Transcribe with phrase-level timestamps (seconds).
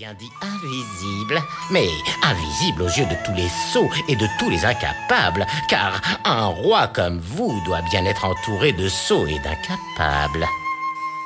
[0.00, 1.88] dit invisible, mais
[2.22, 6.88] invisible aux yeux de tous les sots et de tous les incapables, car un roi
[6.88, 10.46] comme vous doit bien être entouré de sots et d'incapables.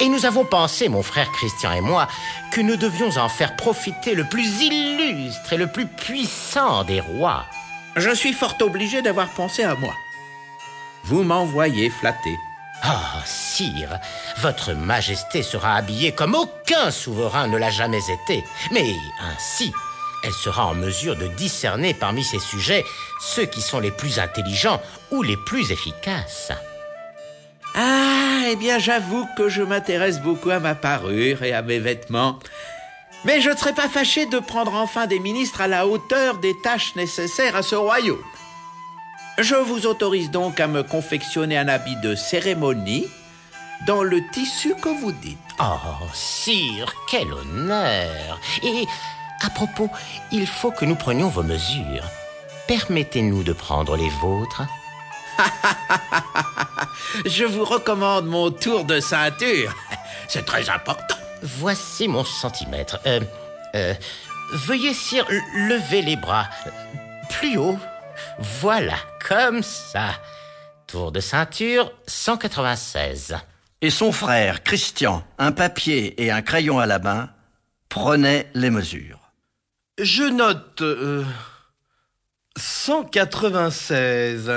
[0.01, 2.09] Et nous avons pensé, mon frère Christian et moi,
[2.51, 7.45] que nous devions en faire profiter le plus illustre et le plus puissant des rois.
[7.95, 9.95] Je suis fort obligé d'avoir pensé à moi.
[11.05, 12.37] Vous m'envoyez flatter.
[12.87, 13.99] Ah, sire,
[14.43, 18.45] votre majesté sera habillée comme aucun souverain ne l'a jamais été.
[18.73, 19.73] Mais ainsi,
[20.23, 22.85] elle sera en mesure de discerner parmi ses sujets
[23.23, 26.53] ceux qui sont les plus intelligents ou les plus efficaces.
[27.75, 32.39] Ah, eh bien j'avoue que je m'intéresse beaucoup à ma parure et à mes vêtements.
[33.25, 36.55] Mais je ne serais pas fâché de prendre enfin des ministres à la hauteur des
[36.61, 38.23] tâches nécessaires à ce royaume.
[39.39, 43.07] Je vous autorise donc à me confectionner un habit de cérémonie
[43.87, 45.39] dans le tissu que vous dites.
[45.61, 48.87] Oh, sire, quel honneur Et
[49.43, 49.91] à propos,
[50.31, 52.05] il faut que nous prenions vos mesures.
[52.69, 54.63] Permettez-nous de prendre les vôtres.
[57.27, 59.75] Je vous recommande mon tour de ceinture.
[60.29, 61.17] C'est très important.
[61.43, 63.01] Voici mon centimètre.
[63.07, 63.21] Euh,
[63.75, 63.95] euh,
[64.53, 66.49] veuillez, sire, lever les bras.
[67.29, 67.79] Plus haut.
[68.39, 70.11] Voilà, comme ça.
[70.87, 73.37] Tour de ceinture 196.
[73.81, 77.31] Et son frère, Christian, un papier et un crayon à la main,
[77.89, 79.21] prenait les mesures.
[79.99, 81.25] Je note euh,
[82.57, 84.51] 196.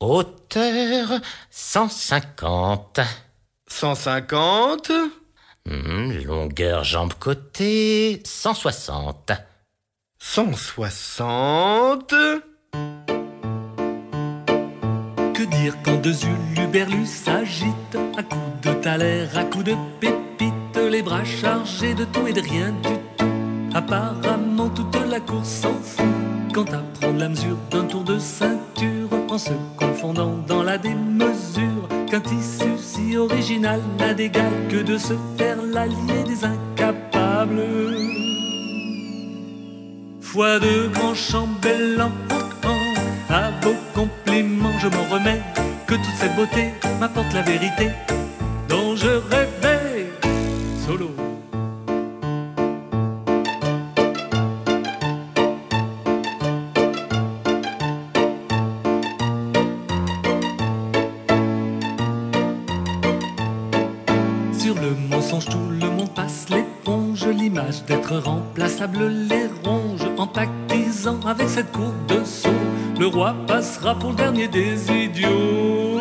[0.00, 3.00] Hauteur 150.
[3.68, 4.92] 150.
[5.64, 9.32] Hmm, longueur jambe côté 160.
[10.36, 12.14] 160.
[15.32, 17.96] Que dire quand deux uluberlus s'agitent?
[18.18, 20.52] À coups de thaler, à coups de pépites
[20.90, 23.24] Les bras chargés de tout et de rien du tout.
[23.74, 26.04] Apparemment toute la course s'en fout.
[26.52, 31.88] Quant à prendre la mesure d'un tour de ceinture En se confondant dans la démesure
[32.10, 38.25] Qu'un tissu si original n'a d'égal Que de se faire l'allié des incapables
[40.26, 42.10] Foi de grand chambellan
[43.30, 45.40] À vos compliments je m'en remets
[45.86, 47.90] Que toute cette beauté m'apporte la vérité
[48.68, 50.10] Dont je rêvais
[50.84, 51.10] Solo
[64.58, 67.24] Sur le mensonge, tout le monde passe l'éponge.
[67.28, 69.46] L'image d'être remplaçable les.
[70.18, 72.48] En pactisant avec cette cour de saut,
[72.98, 76.00] le roi passera pour le dernier des idiots.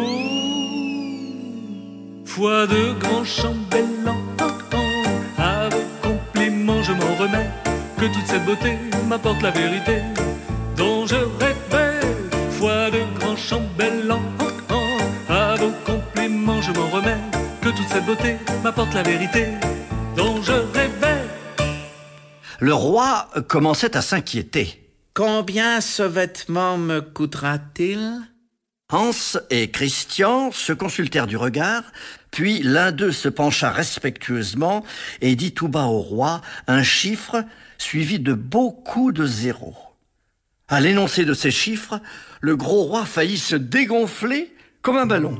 [2.25, 4.15] Foi de grand chambellan,
[5.37, 7.49] à vos compliments, je m'en remets.
[7.97, 8.77] Que toute cette beauté
[9.09, 10.01] m'apporte la vérité
[10.77, 11.99] dont je rêvais.
[12.51, 14.21] Foi de grand chambellan,
[15.29, 17.19] à vos compliments, je m'en remets.
[17.61, 19.47] Que toute cette beauté m'apporte la vérité
[22.65, 24.89] Le roi commençait à s'inquiéter.
[25.13, 28.21] Combien ce vêtement me coûtera-t-il?
[28.91, 29.11] Hans
[29.51, 31.83] et Christian se consultèrent du regard,
[32.31, 34.83] puis l'un d'eux se pencha respectueusement
[35.21, 37.45] et dit tout bas au roi un chiffre
[37.77, 39.77] suivi de beaucoup de zéros.
[40.67, 42.01] À l'énoncé de ces chiffres,
[42.41, 44.51] le gros roi faillit se dégonfler
[44.81, 45.39] comme un ballon.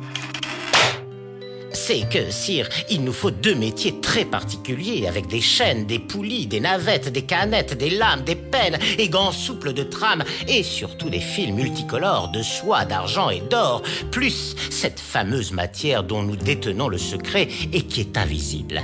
[1.87, 6.47] C'est que, sire, il nous faut deux métiers très particuliers, avec des chaînes, des poulies,
[6.47, 11.11] des navettes, des canettes, des lames, des pennes, et gants souples de trame, et surtout
[11.11, 16.87] des fils multicolores de soie, d'argent et d'or, plus cette fameuse matière dont nous détenons
[16.87, 18.81] le secret et qui est invisible.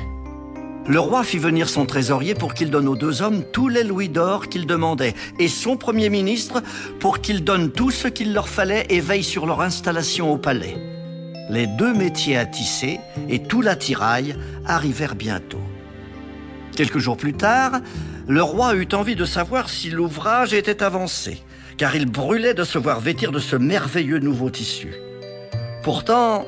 [0.86, 4.10] Le roi fit venir son trésorier pour qu'il donne aux deux hommes tous les louis
[4.10, 6.62] d'or qu'ils demandaient, et son premier ministre
[7.00, 10.91] pour qu'il donne tout ce qu'il leur fallait et veille sur leur installation au palais.
[11.52, 15.60] Les deux métiers à tisser et tout l'attirail arrivèrent bientôt.
[16.78, 17.82] Quelques jours plus tard,
[18.26, 21.44] le roi eut envie de savoir si l'ouvrage était avancé,
[21.76, 24.94] car il brûlait de se voir vêtir de ce merveilleux nouveau tissu.
[25.84, 26.46] Pourtant,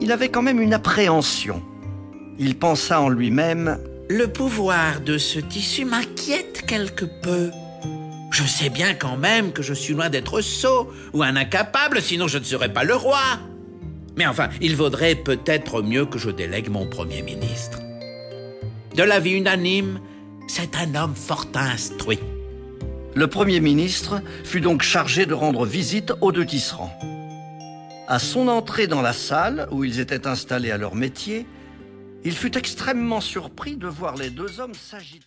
[0.00, 1.60] il avait quand même une appréhension.
[2.38, 7.50] Il pensa en lui-même Le pouvoir de ce tissu m'inquiète quelque peu.
[8.30, 12.28] Je sais bien quand même que je suis loin d'être sot ou un incapable, sinon
[12.28, 13.18] je ne serais pas le roi.
[14.16, 17.78] Mais enfin, il vaudrait peut-être mieux que je délègue mon Premier ministre.
[18.94, 20.00] De l'avis unanime,
[20.48, 22.20] c'est un homme fort instruit.
[23.14, 26.92] Le Premier ministre fut donc chargé de rendre visite aux deux tisserands.
[28.08, 31.46] À son entrée dans la salle où ils étaient installés à leur métier,
[32.24, 35.26] il fut extrêmement surpris de voir les deux hommes s'agiter.